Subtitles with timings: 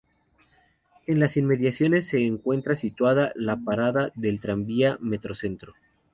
[1.05, 5.75] En las inmediaciones se encuentra situada la parada del tranvía Metrocentro.